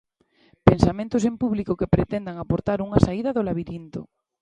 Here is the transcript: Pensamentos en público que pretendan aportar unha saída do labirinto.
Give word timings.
Pensamentos 0.69 1.23
en 1.29 1.35
público 1.43 1.73
que 1.79 1.91
pretendan 1.95 2.35
aportar 2.39 2.77
unha 2.85 2.99
saída 3.07 3.29
do 3.33 3.45
labirinto. 3.47 4.01